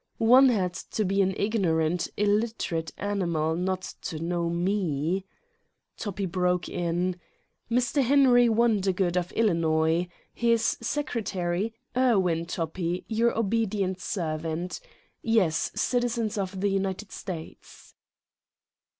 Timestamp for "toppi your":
12.47-13.37